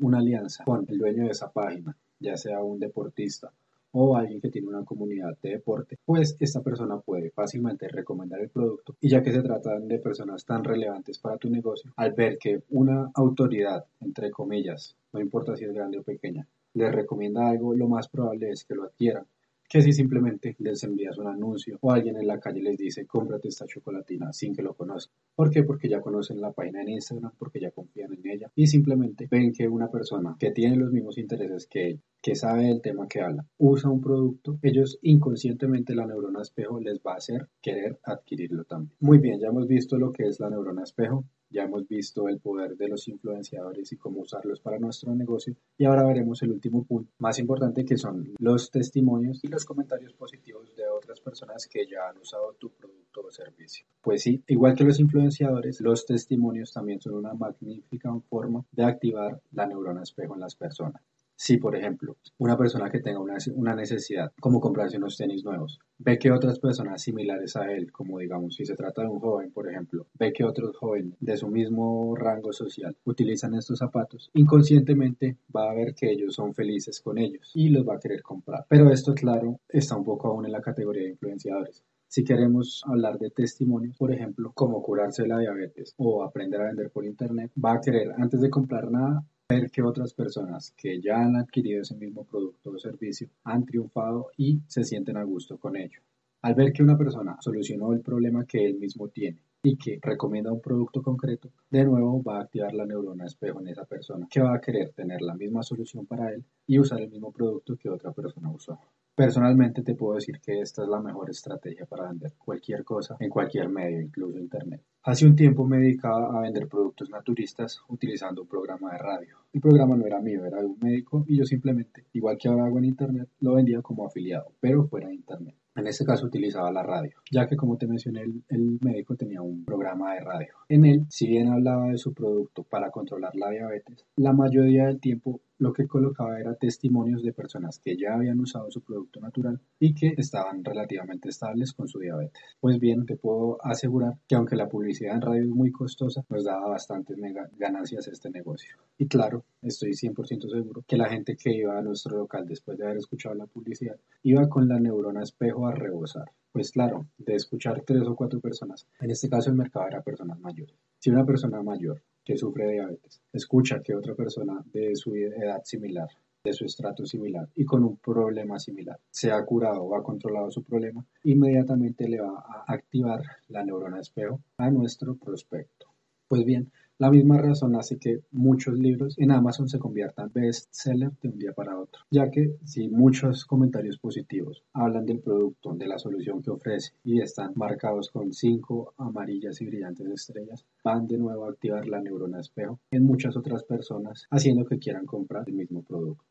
una 0.00 0.18
alianza 0.18 0.64
con 0.64 0.86
el 0.88 0.98
dueño 0.98 1.24
de 1.24 1.30
esa 1.30 1.50
página, 1.50 1.96
ya 2.20 2.36
sea 2.36 2.62
un 2.62 2.78
deportista 2.78 3.50
o 3.96 4.16
alguien 4.16 4.40
que 4.40 4.50
tiene 4.50 4.68
una 4.68 4.84
comunidad 4.84 5.38
de 5.40 5.50
deporte, 5.50 5.98
pues 6.04 6.36
esta 6.40 6.60
persona 6.62 6.98
puede 6.98 7.30
fácilmente 7.30 7.86
recomendar 7.88 8.40
el 8.40 8.48
producto. 8.48 8.96
Y 9.00 9.08
ya 9.08 9.22
que 9.22 9.32
se 9.32 9.40
trata 9.40 9.78
de 9.78 9.98
personas 10.00 10.44
tan 10.44 10.64
relevantes 10.64 11.18
para 11.18 11.38
tu 11.38 11.48
negocio, 11.48 11.92
al 11.96 12.12
ver 12.12 12.36
que 12.38 12.62
una 12.70 13.10
autoridad, 13.14 13.84
entre 14.00 14.32
comillas, 14.32 14.96
no 15.12 15.20
importa 15.20 15.56
si 15.56 15.64
es 15.64 15.72
grande 15.72 15.98
o 15.98 16.02
pequeña, 16.02 16.46
les 16.74 16.92
recomienda 16.92 17.48
algo, 17.48 17.72
lo 17.72 17.86
más 17.86 18.08
probable 18.08 18.50
es 18.50 18.64
que 18.64 18.74
lo 18.74 18.82
adquieran 18.82 19.26
que 19.68 19.82
si 19.82 19.92
simplemente 19.92 20.56
les 20.58 20.82
envías 20.84 21.18
un 21.18 21.28
anuncio 21.28 21.78
o 21.80 21.92
alguien 21.92 22.16
en 22.16 22.26
la 22.26 22.40
calle 22.40 22.60
les 22.60 22.78
dice 22.78 23.06
cómprate 23.06 23.48
esta 23.48 23.66
chocolatina 23.66 24.32
sin 24.32 24.54
que 24.54 24.62
lo 24.62 24.74
conozcan. 24.74 25.16
¿Por 25.34 25.50
qué? 25.50 25.62
Porque 25.62 25.88
ya 25.88 26.00
conocen 26.00 26.40
la 26.40 26.52
página 26.52 26.82
en 26.82 26.90
Instagram, 26.90 27.32
porque 27.38 27.60
ya 27.60 27.70
confían 27.70 28.12
en 28.14 28.26
ella 28.30 28.50
y 28.54 28.66
simplemente 28.66 29.28
ven 29.30 29.52
que 29.52 29.68
una 29.68 29.90
persona 29.90 30.36
que 30.38 30.50
tiene 30.50 30.76
los 30.76 30.92
mismos 30.92 31.18
intereses 31.18 31.66
que 31.66 31.98
que 32.24 32.34
sabe 32.34 32.70
el 32.70 32.80
tema 32.80 33.06
que 33.06 33.20
habla, 33.20 33.46
usa 33.58 33.90
un 33.90 34.00
producto, 34.00 34.58
ellos 34.62 34.98
inconscientemente 35.02 35.94
la 35.94 36.06
neurona 36.06 36.40
espejo 36.40 36.80
les 36.80 36.98
va 37.00 37.12
a 37.12 37.16
hacer 37.16 37.50
querer 37.60 37.98
adquirirlo 38.02 38.64
también. 38.64 38.96
Muy 38.98 39.18
bien, 39.18 39.38
ya 39.40 39.48
hemos 39.48 39.68
visto 39.68 39.98
lo 39.98 40.10
que 40.10 40.26
es 40.26 40.40
la 40.40 40.48
neurona 40.48 40.84
espejo, 40.84 41.26
ya 41.54 41.62
hemos 41.62 41.86
visto 41.86 42.28
el 42.28 42.40
poder 42.40 42.76
de 42.76 42.88
los 42.88 43.06
influenciadores 43.06 43.92
y 43.92 43.96
cómo 43.96 44.20
usarlos 44.20 44.60
para 44.60 44.78
nuestro 44.78 45.14
negocio. 45.14 45.54
Y 45.78 45.84
ahora 45.84 46.04
veremos 46.04 46.42
el 46.42 46.50
último 46.50 46.84
punto 46.84 47.12
más 47.18 47.38
importante 47.38 47.84
que 47.84 47.96
son 47.96 48.34
los 48.38 48.70
testimonios 48.70 49.42
y 49.44 49.48
los 49.48 49.64
comentarios 49.64 50.12
positivos 50.14 50.74
de 50.74 50.88
otras 50.88 51.20
personas 51.20 51.68
que 51.68 51.86
ya 51.86 52.08
han 52.08 52.18
usado 52.18 52.54
tu 52.54 52.70
producto 52.70 53.20
o 53.20 53.30
servicio. 53.30 53.86
Pues 54.02 54.22
sí, 54.22 54.42
igual 54.48 54.74
que 54.74 54.84
los 54.84 54.98
influenciadores, 54.98 55.80
los 55.80 56.04
testimonios 56.04 56.72
también 56.72 57.00
son 57.00 57.14
una 57.14 57.34
magnífica 57.34 58.12
forma 58.28 58.64
de 58.72 58.84
activar 58.84 59.40
la 59.52 59.66
neurona 59.66 60.02
espejo 60.02 60.34
en 60.34 60.40
las 60.40 60.56
personas. 60.56 61.02
Si, 61.36 61.56
por 61.56 61.74
ejemplo, 61.74 62.16
una 62.38 62.56
persona 62.56 62.90
que 62.90 63.00
tenga 63.00 63.18
una, 63.18 63.74
necesidad, 63.74 64.32
como 64.40 64.60
comprarse 64.60 64.98
unos 64.98 65.16
tenis 65.16 65.44
nuevos, 65.44 65.80
ve 65.98 66.18
que 66.18 66.30
otras 66.30 66.60
personas 66.60 67.02
similares 67.02 67.56
a 67.56 67.72
él, 67.72 67.90
como 67.90 68.20
digamos 68.20 68.54
si 68.54 68.64
se 68.64 68.76
trata 68.76 69.02
de 69.02 69.08
un 69.08 69.18
joven, 69.18 69.50
por 69.50 69.68
ejemplo, 69.68 70.06
ve 70.14 70.32
que 70.32 70.44
otros 70.44 70.76
jóvenes 70.76 71.14
de 71.20 71.36
su 71.36 71.48
mismo 71.48 72.14
rango 72.14 72.52
social 72.52 72.96
utilizan 73.04 73.54
estos 73.54 73.78
zapatos, 73.78 74.30
inconscientemente 74.34 75.36
va 75.54 75.70
a 75.70 75.74
ver 75.74 75.94
que 75.94 76.10
ellos 76.10 76.34
son 76.34 76.54
felices 76.54 77.00
con 77.00 77.18
ellos 77.18 77.50
y 77.54 77.68
los 77.68 77.86
va 77.86 77.96
a 77.96 78.00
querer 78.00 78.22
comprar. 78.22 78.64
Pero 78.68 78.90
esto, 78.90 79.12
claro, 79.14 79.60
está 79.68 79.96
un 79.96 80.04
poco 80.04 80.28
aún 80.28 80.46
en 80.46 80.52
la 80.52 80.62
categoría 80.62 81.02
de 81.02 81.10
influenciadores. 81.10 81.82
Si 82.06 82.22
queremos 82.22 82.84
hablar 82.86 83.18
de 83.18 83.30
testimonios, 83.30 83.96
por 83.96 84.12
ejemplo, 84.12 84.52
como 84.54 84.80
curarse 84.82 85.26
la 85.26 85.38
diabetes 85.40 85.94
o 85.96 86.22
aprender 86.22 86.60
a 86.60 86.66
vender 86.66 86.90
por 86.90 87.04
internet, 87.04 87.50
va 87.62 87.72
a 87.74 87.80
querer 87.80 88.12
antes 88.16 88.40
de 88.40 88.50
comprar 88.50 88.88
nada 88.88 89.24
ver 89.46 89.70
que 89.70 89.82
otras 89.82 90.14
personas 90.14 90.72
que 90.74 91.00
ya 91.02 91.16
han 91.16 91.36
adquirido 91.36 91.82
ese 91.82 91.94
mismo 91.96 92.24
producto 92.24 92.70
o 92.70 92.78
servicio 92.78 93.28
han 93.44 93.66
triunfado 93.66 94.30
y 94.38 94.60
se 94.66 94.84
sienten 94.84 95.18
a 95.18 95.24
gusto 95.24 95.58
con 95.58 95.76
ello. 95.76 96.00
Al 96.40 96.54
ver 96.54 96.72
que 96.72 96.82
una 96.82 96.96
persona 96.96 97.36
solucionó 97.40 97.92
el 97.92 98.00
problema 98.00 98.46
que 98.46 98.64
él 98.64 98.78
mismo 98.78 99.08
tiene 99.08 99.42
y 99.62 99.76
que 99.76 99.98
recomienda 100.00 100.52
un 100.52 100.60
producto 100.60 101.02
concreto, 101.02 101.50
de 101.70 101.84
nuevo 101.84 102.22
va 102.22 102.38
a 102.38 102.42
activar 102.42 102.72
la 102.74 102.86
neurona 102.86 103.26
espejo 103.26 103.60
en 103.60 103.68
esa 103.68 103.84
persona 103.84 104.26
que 104.30 104.40
va 104.40 104.54
a 104.54 104.60
querer 104.60 104.92
tener 104.92 105.20
la 105.20 105.34
misma 105.34 105.62
solución 105.62 106.06
para 106.06 106.32
él 106.32 106.44
y 106.66 106.78
usar 106.78 107.00
el 107.00 107.10
mismo 107.10 107.30
producto 107.30 107.76
que 107.76 107.90
otra 107.90 108.12
persona 108.12 108.50
usó. 108.50 108.78
Personalmente 109.14 109.82
te 109.82 109.94
puedo 109.94 110.14
decir 110.14 110.40
que 110.40 110.60
esta 110.60 110.82
es 110.82 110.88
la 110.88 111.00
mejor 111.00 111.30
estrategia 111.30 111.86
para 111.86 112.08
vender 112.08 112.32
cualquier 112.36 112.82
cosa 112.82 113.16
en 113.20 113.30
cualquier 113.30 113.68
medio, 113.68 114.00
incluso 114.00 114.38
internet. 114.38 114.82
Hace 115.04 115.26
un 115.26 115.36
tiempo 115.36 115.64
me 115.64 115.78
dedicaba 115.78 116.36
a 116.36 116.40
vender 116.40 116.66
productos 116.66 117.10
naturistas 117.10 117.80
utilizando 117.88 118.42
un 118.42 118.48
programa 118.48 118.90
de 118.90 118.98
radio. 118.98 119.36
El 119.52 119.60
programa 119.60 119.96
no 119.96 120.04
era 120.04 120.20
mío, 120.20 120.44
era 120.44 120.58
de 120.58 120.66
un 120.66 120.78
médico 120.80 121.24
y 121.28 121.38
yo 121.38 121.44
simplemente, 121.44 122.06
igual 122.12 122.36
que 122.36 122.48
ahora 122.48 122.64
hago 122.64 122.78
en 122.78 122.86
internet, 122.86 123.28
lo 123.38 123.54
vendía 123.54 123.82
como 123.82 124.04
afiliado, 124.04 124.52
pero 124.60 124.88
fuera 124.88 125.06
de 125.06 125.14
internet. 125.14 125.54
En 125.76 125.88
este 125.88 126.04
caso 126.04 126.26
utilizaba 126.26 126.70
la 126.70 126.84
radio, 126.84 127.16
ya 127.32 127.48
que 127.48 127.56
como 127.56 127.76
te 127.76 127.88
mencioné, 127.88 128.22
el, 128.48 128.78
médico 128.80 129.16
tenía 129.16 129.42
un 129.42 129.64
programa 129.64 130.14
de 130.14 130.20
radio. 130.20 130.54
En 130.68 130.84
él, 130.84 131.04
si 131.08 131.26
bien 131.26 131.48
hablaba 131.48 131.88
de 131.88 131.98
su 131.98 132.14
producto 132.14 132.62
para 132.62 132.90
controlar 132.90 133.34
la 133.34 133.50
diabetes, 133.50 134.06
la 134.16 134.32
mayoría 134.32 134.86
del 134.86 135.00
tiempo 135.00 135.40
lo 135.64 135.72
que 135.72 135.88
colocaba 135.88 136.38
era 136.38 136.54
testimonios 136.54 137.22
de 137.22 137.32
personas 137.32 137.78
que 137.78 137.96
ya 137.96 138.12
habían 138.12 138.38
usado 138.38 138.70
su 138.70 138.82
producto 138.82 139.18
natural 139.18 139.58
y 139.78 139.94
que 139.94 140.12
estaban 140.18 140.62
relativamente 140.62 141.30
estables 141.30 141.72
con 141.72 141.88
su 141.88 141.98
diabetes. 141.98 142.42
Pues 142.60 142.78
bien, 142.78 143.06
te 143.06 143.16
puedo 143.16 143.56
asegurar 143.64 144.18
que 144.28 144.34
aunque 144.34 144.56
la 144.56 144.68
publicidad 144.68 145.14
en 145.14 145.22
radio 145.22 145.42
es 145.42 145.48
muy 145.48 145.72
costosa, 145.72 146.22
nos 146.28 146.44
daba 146.44 146.68
bastantes 146.68 147.16
ganancias 147.56 148.06
este 148.08 148.28
negocio. 148.28 148.76
Y 148.98 149.06
claro, 149.06 149.42
estoy 149.62 149.92
100% 149.92 150.50
seguro 150.50 150.84
que 150.86 150.98
la 150.98 151.08
gente 151.08 151.34
que 151.34 151.54
iba 151.54 151.78
a 151.78 151.82
nuestro 151.82 152.18
local 152.18 152.46
después 152.46 152.76
de 152.76 152.84
haber 152.84 152.98
escuchado 152.98 153.34
la 153.34 153.46
publicidad 153.46 153.96
iba 154.22 154.46
con 154.50 154.68
la 154.68 154.78
neurona 154.78 155.22
espejo 155.22 155.66
a 155.66 155.72
rebosar. 155.72 156.30
Pues 156.52 156.72
claro, 156.72 157.06
de 157.16 157.34
escuchar 157.36 157.82
tres 157.86 158.02
o 158.06 158.14
cuatro 158.14 158.38
personas, 158.38 158.86
en 159.00 159.10
este 159.10 159.30
caso 159.30 159.48
el 159.48 159.56
mercado 159.56 159.88
era 159.88 160.02
personas 160.02 160.38
mayores. 160.38 160.76
Si 160.98 161.10
una 161.10 161.24
persona 161.24 161.62
mayor 161.62 162.02
que 162.24 162.36
sufre 162.36 162.70
diabetes 162.72 163.22
escucha 163.32 163.80
que 163.82 163.94
otra 163.94 164.14
persona 164.14 164.62
de 164.72 164.96
su 164.96 165.14
edad 165.14 165.62
similar, 165.64 166.08
de 166.42 166.52
su 166.52 166.64
estrato 166.64 167.06
similar 167.06 167.48
y 167.54 167.64
con 167.64 167.84
un 167.84 167.96
problema 167.96 168.58
similar 168.58 168.98
se 169.10 169.30
ha 169.30 169.44
curado 169.44 169.82
o 169.82 169.96
ha 169.96 170.02
controlado 170.02 170.50
su 170.50 170.62
problema, 170.62 171.04
inmediatamente 171.24 172.08
le 172.08 172.20
va 172.20 172.44
a 172.46 172.64
activar 172.66 173.22
la 173.48 173.64
neurona 173.64 174.00
espejo 174.00 174.40
a 174.58 174.70
nuestro 174.70 175.16
prospecto. 175.16 175.86
Pues 176.28 176.44
bien, 176.44 176.70
la 176.98 177.10
misma 177.10 177.38
razón 177.38 177.74
hace 177.74 177.98
que 177.98 178.20
muchos 178.30 178.78
libros 178.78 179.18
en 179.18 179.32
Amazon 179.32 179.68
se 179.68 179.80
conviertan 179.80 180.30
bestseller 180.32 181.10
de 181.20 181.28
un 181.28 181.38
día 181.38 181.52
para 181.52 181.78
otro, 181.78 182.02
ya 182.08 182.30
que 182.30 182.56
si 182.64 182.88
muchos 182.88 183.44
comentarios 183.44 183.98
positivos 183.98 184.62
hablan 184.72 185.04
del 185.04 185.18
producto, 185.18 185.74
de 185.74 185.88
la 185.88 185.98
solución 185.98 186.40
que 186.40 186.50
ofrece 186.50 186.92
y 187.02 187.20
están 187.20 187.52
marcados 187.56 188.10
con 188.10 188.32
cinco 188.32 188.94
amarillas 188.96 189.60
y 189.60 189.66
brillantes 189.66 190.06
estrellas, 190.06 190.64
van 190.84 191.08
de 191.08 191.18
nuevo 191.18 191.44
a 191.44 191.50
activar 191.50 191.88
la 191.88 192.00
neurona 192.00 192.40
espejo 192.40 192.78
en 192.92 193.04
muchas 193.04 193.36
otras 193.36 193.64
personas, 193.64 194.26
haciendo 194.30 194.64
que 194.64 194.78
quieran 194.78 195.04
comprar 195.04 195.44
el 195.48 195.54
mismo 195.54 195.82
producto. 195.82 196.24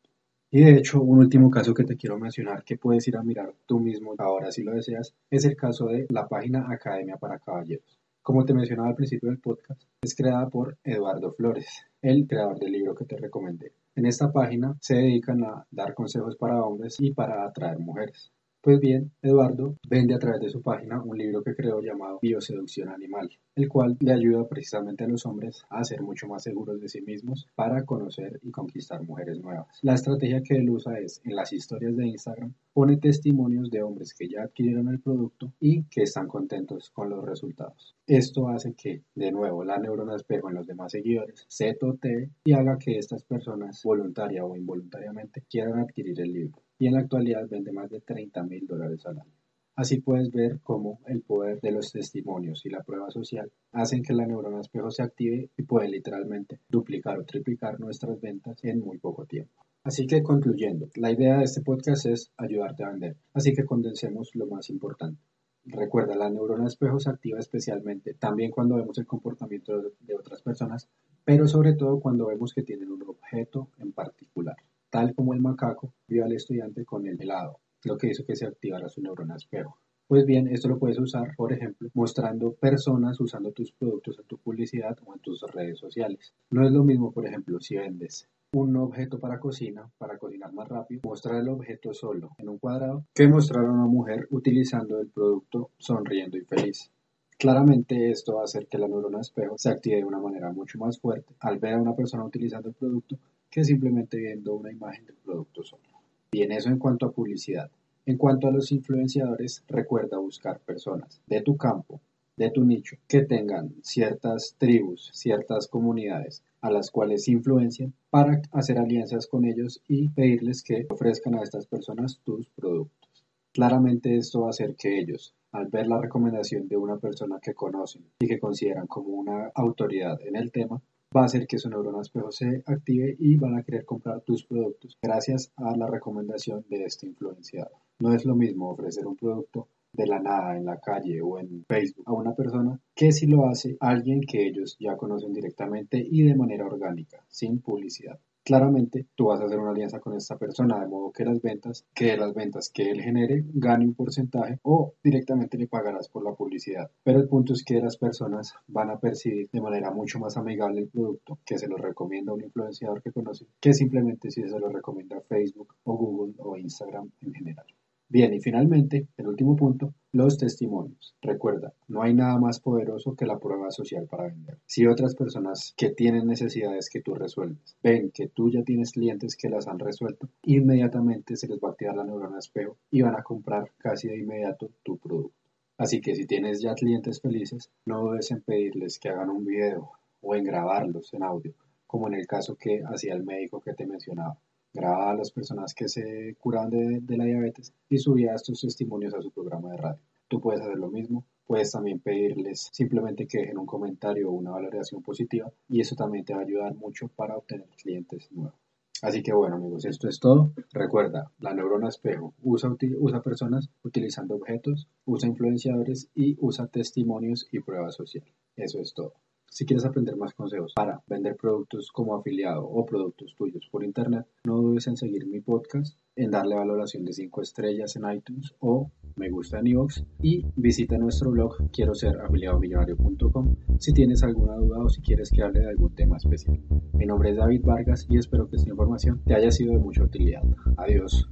Y 0.50 0.62
de 0.62 0.76
hecho, 0.76 1.02
un 1.02 1.18
último 1.18 1.50
caso 1.50 1.74
que 1.74 1.84
te 1.84 1.96
quiero 1.96 2.18
mencionar 2.18 2.64
que 2.64 2.78
puedes 2.78 3.06
ir 3.08 3.16
a 3.16 3.22
mirar 3.22 3.52
tú 3.66 3.80
mismo 3.80 4.14
ahora 4.16 4.52
si 4.52 4.62
lo 4.62 4.72
deseas, 4.72 5.12
es 5.28 5.44
el 5.44 5.56
caso 5.56 5.88
de 5.88 6.06
la 6.08 6.28
página 6.28 6.66
Academia 6.70 7.16
para 7.16 7.38
Caballeros. 7.38 7.98
Como 8.24 8.46
te 8.46 8.54
mencionaba 8.54 8.88
al 8.88 8.94
principio 8.94 9.28
del 9.28 9.38
podcast, 9.38 9.82
es 10.00 10.14
creada 10.16 10.48
por 10.48 10.78
Eduardo 10.82 11.30
Flores, 11.32 11.66
el 12.00 12.26
creador 12.26 12.58
del 12.58 12.72
libro 12.72 12.94
que 12.94 13.04
te 13.04 13.18
recomendé. 13.18 13.74
En 13.94 14.06
esta 14.06 14.32
página 14.32 14.74
se 14.80 14.94
dedican 14.94 15.44
a 15.44 15.66
dar 15.70 15.92
consejos 15.92 16.34
para 16.34 16.64
hombres 16.64 16.96
y 17.00 17.12
para 17.12 17.44
atraer 17.44 17.78
mujeres. 17.78 18.32
Pues 18.64 18.80
bien, 18.80 19.12
Eduardo 19.20 19.76
vende 19.90 20.14
a 20.14 20.18
través 20.18 20.40
de 20.40 20.48
su 20.48 20.62
página 20.62 21.02
un 21.02 21.18
libro 21.18 21.42
que 21.42 21.54
creó 21.54 21.82
llamado 21.82 22.18
Bioseducción 22.22 22.88
Animal, 22.88 23.28
el 23.56 23.68
cual 23.68 23.94
le 24.00 24.14
ayuda 24.14 24.48
precisamente 24.48 25.04
a 25.04 25.06
los 25.06 25.26
hombres 25.26 25.66
a 25.68 25.84
ser 25.84 26.00
mucho 26.00 26.26
más 26.28 26.44
seguros 26.44 26.80
de 26.80 26.88
sí 26.88 27.02
mismos 27.02 27.46
para 27.54 27.84
conocer 27.84 28.40
y 28.42 28.50
conquistar 28.50 29.02
mujeres 29.02 29.38
nuevas. 29.38 29.66
La 29.82 29.92
estrategia 29.92 30.42
que 30.42 30.54
él 30.54 30.70
usa 30.70 30.98
es, 30.98 31.20
en 31.26 31.36
las 31.36 31.52
historias 31.52 31.94
de 31.94 32.06
Instagram, 32.06 32.54
pone 32.72 32.96
testimonios 32.96 33.70
de 33.70 33.82
hombres 33.82 34.14
que 34.14 34.30
ya 34.30 34.44
adquirieron 34.44 34.88
el 34.88 35.00
producto 35.00 35.52
y 35.60 35.82
que 35.82 36.04
están 36.04 36.26
contentos 36.26 36.88
con 36.88 37.10
los 37.10 37.22
resultados. 37.22 37.94
Esto 38.06 38.48
hace 38.48 38.72
que, 38.72 39.02
de 39.14 39.30
nuevo, 39.30 39.62
la 39.62 39.76
neurona 39.76 40.16
espejo 40.16 40.48
en 40.48 40.54
los 40.54 40.66
demás 40.66 40.90
seguidores 40.90 41.44
se 41.48 41.74
totee 41.74 42.30
y 42.46 42.54
haga 42.54 42.78
que 42.78 42.96
estas 42.96 43.24
personas, 43.24 43.82
voluntaria 43.84 44.42
o 44.42 44.56
involuntariamente, 44.56 45.42
quieran 45.50 45.80
adquirir 45.80 46.18
el 46.18 46.32
libro 46.32 46.63
y 46.78 46.86
en 46.86 46.94
la 46.94 47.00
actualidad 47.00 47.48
vende 47.48 47.72
más 47.72 47.90
de 47.90 48.00
30 48.00 48.42
mil 48.44 48.66
dólares 48.66 49.04
al 49.06 49.18
año. 49.18 49.32
Así 49.76 50.00
puedes 50.00 50.30
ver 50.30 50.60
cómo 50.62 51.00
el 51.06 51.22
poder 51.22 51.60
de 51.60 51.72
los 51.72 51.90
testimonios 51.90 52.64
y 52.64 52.70
la 52.70 52.84
prueba 52.84 53.10
social 53.10 53.50
hacen 53.72 54.04
que 54.04 54.12
la 54.12 54.24
neurona 54.24 54.60
espejo 54.60 54.92
se 54.92 55.02
active 55.02 55.50
y 55.56 55.62
puede 55.64 55.88
literalmente 55.88 56.60
duplicar 56.68 57.18
o 57.18 57.24
triplicar 57.24 57.80
nuestras 57.80 58.20
ventas 58.20 58.62
en 58.62 58.78
muy 58.78 58.98
poco 58.98 59.26
tiempo. 59.26 59.64
Así 59.82 60.06
que 60.06 60.22
concluyendo, 60.22 60.88
la 60.94 61.10
idea 61.10 61.38
de 61.38 61.44
este 61.44 61.60
podcast 61.60 62.06
es 62.06 62.30
ayudarte 62.36 62.84
a 62.84 62.90
vender. 62.90 63.16
Así 63.32 63.52
que 63.52 63.64
condensemos 63.64 64.30
lo 64.34 64.46
más 64.46 64.70
importante. 64.70 65.20
Recuerda, 65.64 66.14
la 66.14 66.30
neurona 66.30 66.68
espejo 66.68 67.00
se 67.00 67.10
activa 67.10 67.40
especialmente 67.40 68.14
también 68.14 68.52
cuando 68.52 68.76
vemos 68.76 68.96
el 68.98 69.06
comportamiento 69.06 69.92
de 69.98 70.14
otras 70.14 70.40
personas, 70.40 70.88
pero 71.24 71.48
sobre 71.48 71.72
todo 71.72 71.98
cuando 71.98 72.26
vemos 72.26 72.54
que 72.54 72.62
tienen 72.62 72.92
un 72.92 73.02
objeto 73.02 73.70
en 73.78 73.90
particular 73.92 74.56
tal 74.94 75.12
como 75.12 75.34
el 75.34 75.40
macaco 75.40 75.92
vio 76.06 76.24
al 76.24 76.34
estudiante 76.34 76.84
con 76.84 77.04
el 77.04 77.20
helado, 77.20 77.58
lo 77.82 77.98
que 77.98 78.10
hizo 78.10 78.24
que 78.24 78.36
se 78.36 78.46
activara 78.46 78.88
su 78.88 79.02
neurona 79.02 79.34
espejo. 79.34 79.76
Pues 80.06 80.24
bien, 80.24 80.46
esto 80.46 80.68
lo 80.68 80.78
puedes 80.78 81.00
usar, 81.00 81.34
por 81.34 81.52
ejemplo, 81.52 81.88
mostrando 81.94 82.52
personas 82.52 83.20
usando 83.20 83.50
tus 83.50 83.72
productos 83.72 84.20
en 84.20 84.26
tu 84.26 84.38
publicidad 84.38 84.96
o 85.04 85.12
en 85.12 85.18
tus 85.18 85.42
redes 85.52 85.80
sociales. 85.80 86.32
No 86.50 86.64
es 86.64 86.70
lo 86.70 86.84
mismo, 86.84 87.10
por 87.10 87.26
ejemplo, 87.26 87.58
si 87.58 87.74
vendes 87.74 88.28
un 88.52 88.76
objeto 88.76 89.18
para 89.18 89.40
cocina, 89.40 89.90
para 89.98 90.16
cocinar 90.16 90.52
más 90.52 90.68
rápido, 90.68 91.00
mostrar 91.02 91.40
el 91.40 91.48
objeto 91.48 91.92
solo 91.92 92.30
en 92.38 92.50
un 92.50 92.58
cuadrado, 92.58 93.04
que 93.12 93.26
mostrar 93.26 93.64
a 93.64 93.72
una 93.72 93.86
mujer 93.86 94.28
utilizando 94.30 95.00
el 95.00 95.08
producto 95.08 95.70
sonriendo 95.76 96.38
y 96.38 96.42
feliz. 96.42 96.92
Claramente 97.36 98.12
esto 98.12 98.36
va 98.36 98.42
a 98.42 98.44
hacer 98.44 98.68
que 98.68 98.78
la 98.78 98.86
neurona 98.86 99.22
espejo 99.22 99.58
se 99.58 99.70
active 99.70 99.96
de 99.96 100.04
una 100.04 100.20
manera 100.20 100.52
mucho 100.52 100.78
más 100.78 101.00
fuerte 101.00 101.34
al 101.40 101.58
ver 101.58 101.74
a 101.74 101.82
una 101.82 101.96
persona 101.96 102.24
utilizando 102.24 102.68
el 102.68 102.76
producto 102.76 103.18
que 103.54 103.62
simplemente 103.62 104.16
viendo 104.16 104.56
una 104.56 104.72
imagen 104.72 105.06
del 105.06 105.14
producto 105.14 105.62
solo. 105.62 105.84
Bien, 106.32 106.50
eso 106.50 106.70
en 106.70 106.78
cuanto 106.80 107.06
a 107.06 107.12
publicidad. 107.12 107.70
En 108.04 108.16
cuanto 108.18 108.48
a 108.48 108.50
los 108.50 108.72
influenciadores, 108.72 109.62
recuerda 109.68 110.18
buscar 110.18 110.58
personas 110.58 111.22
de 111.28 111.40
tu 111.40 111.56
campo, 111.56 112.00
de 112.36 112.50
tu 112.50 112.64
nicho, 112.64 112.96
que 113.06 113.22
tengan 113.22 113.72
ciertas 113.80 114.56
tribus, 114.58 115.12
ciertas 115.14 115.68
comunidades 115.68 116.42
a 116.62 116.72
las 116.72 116.90
cuales 116.90 117.28
influencian 117.28 117.94
para 118.10 118.42
hacer 118.50 118.76
alianzas 118.76 119.28
con 119.28 119.44
ellos 119.44 119.80
y 119.86 120.08
pedirles 120.08 120.64
que 120.64 120.84
ofrezcan 120.90 121.36
a 121.36 121.42
estas 121.44 121.68
personas 121.68 122.18
tus 122.24 122.48
productos. 122.48 123.24
Claramente 123.52 124.16
esto 124.16 124.40
va 124.40 124.48
a 124.48 124.50
hacer 124.50 124.74
que 124.74 124.98
ellos, 124.98 125.32
al 125.52 125.68
ver 125.68 125.86
la 125.86 126.00
recomendación 126.00 126.66
de 126.66 126.76
una 126.76 126.96
persona 126.96 127.38
que 127.40 127.54
conocen 127.54 128.02
y 128.18 128.26
que 128.26 128.40
consideran 128.40 128.88
como 128.88 129.10
una 129.10 129.52
autoridad 129.54 130.20
en 130.26 130.34
el 130.34 130.50
tema, 130.50 130.82
va 131.14 131.22
a 131.22 131.24
hacer 131.26 131.46
que 131.46 131.58
su 131.58 131.68
neurona 131.68 132.00
espejo 132.00 132.32
se 132.32 132.62
active 132.66 133.16
y 133.18 133.36
van 133.36 133.56
a 133.56 133.62
querer 133.62 133.84
comprar 133.84 134.22
tus 134.22 134.44
productos 134.44 134.98
gracias 135.00 135.52
a 135.56 135.76
la 135.76 135.86
recomendación 135.86 136.64
de 136.68 136.84
este 136.84 137.06
influenciador. 137.06 137.78
No 138.00 138.12
es 138.12 138.24
lo 138.24 138.34
mismo 138.34 138.70
ofrecer 138.70 139.06
un 139.06 139.16
producto 139.16 139.68
de 139.92 140.06
la 140.06 140.18
nada 140.18 140.56
en 140.56 140.64
la 140.64 140.80
calle 140.80 141.22
o 141.22 141.38
en 141.38 141.64
Facebook 141.66 142.04
a 142.06 142.12
una 142.12 142.34
persona 142.34 142.80
que 142.94 143.12
si 143.12 143.26
lo 143.26 143.46
hace 143.46 143.76
alguien 143.78 144.20
que 144.20 144.44
ellos 144.44 144.76
ya 144.80 144.96
conocen 144.96 145.32
directamente 145.32 146.04
y 146.04 146.22
de 146.22 146.34
manera 146.34 146.66
orgánica, 146.66 147.24
sin 147.28 147.60
publicidad. 147.60 148.18
Claramente 148.44 149.06
tú 149.14 149.28
vas 149.28 149.40
a 149.40 149.46
hacer 149.46 149.58
una 149.58 149.70
alianza 149.70 150.00
con 150.00 150.14
esta 150.14 150.36
persona 150.36 150.78
de 150.78 150.86
modo 150.86 151.10
que 151.12 151.24
las 151.24 151.40
ventas, 151.40 151.86
que 151.94 152.14
las 152.16 152.34
ventas 152.34 152.68
que 152.68 152.90
él 152.90 153.00
genere 153.00 153.42
gane 153.54 153.86
un 153.86 153.94
porcentaje 153.94 154.58
o 154.62 154.92
directamente 155.02 155.56
le 155.56 155.66
pagarás 155.66 156.10
por 156.10 156.22
la 156.22 156.34
publicidad. 156.34 156.90
Pero 157.02 157.20
el 157.20 157.28
punto 157.28 157.54
es 157.54 157.64
que 157.64 157.80
las 157.80 157.96
personas 157.96 158.54
van 158.66 158.90
a 158.90 159.00
percibir 159.00 159.48
de 159.50 159.62
manera 159.62 159.90
mucho 159.90 160.18
más 160.18 160.36
amigable 160.36 160.80
el 160.80 160.88
producto 160.88 161.38
que 161.46 161.58
se 161.58 161.68
lo 161.68 161.78
recomienda 161.78 162.34
un 162.34 162.42
influenciador 162.42 163.02
que 163.02 163.12
conoce 163.12 163.46
que 163.58 163.72
simplemente 163.72 164.30
si 164.30 164.42
se 164.42 164.60
lo 164.60 164.68
recomienda 164.68 165.22
Facebook 165.22 165.74
o 165.84 165.96
Google 165.96 166.34
o 166.38 166.56
Instagram 166.58 167.10
en 167.22 167.32
general. 167.32 167.66
Bien, 168.14 168.32
y 168.32 168.38
finalmente, 168.38 169.08
el 169.16 169.26
último 169.26 169.56
punto, 169.56 169.92
los 170.12 170.38
testimonios. 170.38 171.16
Recuerda, 171.20 171.74
no 171.88 172.00
hay 172.00 172.14
nada 172.14 172.38
más 172.38 172.60
poderoso 172.60 173.16
que 173.16 173.26
la 173.26 173.40
prueba 173.40 173.72
social 173.72 174.06
para 174.06 174.28
vender. 174.28 174.60
Si 174.66 174.86
otras 174.86 175.16
personas 175.16 175.74
que 175.76 175.90
tienen 175.90 176.28
necesidades 176.28 176.90
que 176.90 177.00
tú 177.00 177.16
resuelves 177.16 177.76
ven 177.82 178.12
que 178.12 178.28
tú 178.28 178.52
ya 178.52 178.62
tienes 178.62 178.92
clientes 178.92 179.34
que 179.34 179.48
las 179.48 179.66
han 179.66 179.80
resuelto, 179.80 180.28
inmediatamente 180.44 181.34
se 181.34 181.48
les 181.48 181.58
va 181.58 181.70
a 181.70 181.70
activar 181.72 181.96
la 181.96 182.04
neurona 182.04 182.38
espejo 182.38 182.76
y 182.88 183.02
van 183.02 183.16
a 183.16 183.24
comprar 183.24 183.72
casi 183.78 184.06
de 184.06 184.18
inmediato 184.18 184.70
tu 184.84 184.96
producto. 184.96 185.34
Así 185.76 186.00
que 186.00 186.14
si 186.14 186.24
tienes 186.24 186.62
ya 186.62 186.74
clientes 186.74 187.20
felices, 187.20 187.72
no 187.84 188.00
dudes 188.00 188.30
en 188.30 188.42
pedirles 188.42 189.00
que 189.00 189.08
hagan 189.08 189.28
un 189.28 189.44
video 189.44 189.90
o 190.20 190.36
en 190.36 190.44
grabarlos 190.44 191.12
en 191.14 191.24
audio, 191.24 191.52
como 191.88 192.06
en 192.06 192.14
el 192.14 192.28
caso 192.28 192.54
que 192.54 192.84
hacía 192.84 193.14
el 193.14 193.24
médico 193.24 193.60
que 193.60 193.74
te 193.74 193.88
mencionaba 193.88 194.38
grababa 194.74 195.12
a 195.12 195.16
las 195.16 195.30
personas 195.30 195.72
que 195.72 195.88
se 195.88 196.36
curaban 196.40 196.70
de, 196.70 197.16
la 197.16 197.24
diabetes 197.24 197.72
y 197.88 197.98
subía 197.98 198.34
estos 198.34 198.60
testimonios 198.60 199.14
a 199.14 199.22
su 199.22 199.30
programa 199.30 199.70
de 199.70 199.76
radio. 199.76 200.00
Tú 200.28 200.40
puedes 200.40 200.60
hacer 200.60 200.76
lo 200.76 200.90
mismo, 200.90 201.24
puedes 201.46 201.70
también 201.70 202.00
pedirles 202.00 202.68
simplemente 202.72 203.26
que 203.26 203.38
dejen 203.38 203.58
un 203.58 203.66
comentario 203.66 204.28
o 204.28 204.32
una 204.32 204.50
valoración 204.50 205.00
positiva 205.02 205.50
y 205.68 205.80
eso 205.80 205.94
también 205.94 206.24
te 206.24 206.34
va 206.34 206.40
a 206.40 206.44
ayudar 206.44 206.74
mucho 206.74 207.08
para 207.08 207.36
obtener 207.36 207.68
clientes 207.80 208.30
nuevos. 208.32 208.58
Así 209.02 209.22
que 209.22 209.32
bueno 209.32 209.56
amigos, 209.56 209.84
esto 209.84 210.08
es 210.08 210.18
todo. 210.18 210.52
Recuerda, 210.72 211.30
la 211.38 211.54
neurona 211.54 211.88
espejo 211.88 212.34
usa, 212.42 212.74
usa 212.98 213.22
personas 213.22 213.68
utilizando 213.82 214.34
objetos, 214.34 214.88
usa 215.04 215.28
influenciadores 215.28 216.08
y 216.14 216.36
usa 216.40 216.66
testimonios 216.66 217.46
y 217.52 217.60
pruebas 217.60 217.94
sociales. 217.94 218.32
Eso 218.56 218.80
es 218.80 218.94
todo. 218.94 219.14
Si 219.54 219.66
quieres 219.66 219.84
aprender 219.84 220.16
más 220.16 220.34
consejos 220.34 220.72
para 220.74 221.00
vender 221.06 221.36
productos 221.36 221.92
como 221.92 222.16
afiliado 222.16 222.64
o 222.64 222.84
productos 222.84 223.36
tuyos 223.36 223.68
por 223.70 223.84
internet, 223.84 224.26
no 224.42 224.56
dudes 224.56 224.88
en 224.88 224.96
seguir 224.96 225.28
mi 225.28 225.40
podcast, 225.40 225.96
en 226.16 226.32
darle 226.32 226.56
valoración 226.56 227.04
de 227.04 227.12
5 227.12 227.40
estrellas 227.40 227.94
en 227.94 228.02
iTunes 228.10 228.52
o 228.58 228.90
me 229.14 229.30
gusta 229.30 229.60
en 229.60 229.68
iVoox 229.68 230.02
y 230.20 230.44
visita 230.56 230.98
nuestro 230.98 231.30
blog 231.30 231.70
quiero 231.70 231.94
ser 231.94 232.20
afiliadomillonario.com 232.20 233.54
si 233.78 233.92
tienes 233.92 234.24
alguna 234.24 234.56
duda 234.56 234.82
o 234.82 234.88
si 234.88 235.00
quieres 235.02 235.30
que 235.30 235.44
hable 235.44 235.60
de 235.60 235.68
algún 235.68 235.94
tema 235.94 236.16
especial. 236.16 236.60
Mi 236.92 237.06
nombre 237.06 237.30
es 237.30 237.36
David 237.36 237.62
Vargas 237.62 238.08
y 238.10 238.18
espero 238.18 238.50
que 238.50 238.56
esta 238.56 238.70
información 238.70 239.22
te 239.24 239.34
haya 239.34 239.52
sido 239.52 239.74
de 239.74 239.78
mucha 239.78 240.02
utilidad. 240.02 240.42
Adiós. 240.76 241.28